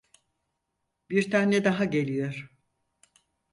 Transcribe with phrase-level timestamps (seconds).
[1.09, 2.51] Bir tane daha geliyor.